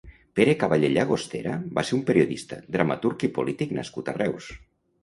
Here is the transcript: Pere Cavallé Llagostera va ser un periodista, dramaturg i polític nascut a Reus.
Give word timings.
Pere 0.37 0.53
Cavallé 0.63 0.89
Llagostera 0.93 1.53
va 1.77 1.83
ser 1.91 1.99
un 1.99 2.03
periodista, 2.09 2.61
dramaturg 2.79 3.31
i 3.31 3.31
polític 3.39 3.79
nascut 3.81 4.13
a 4.15 4.19
Reus. 4.23 4.55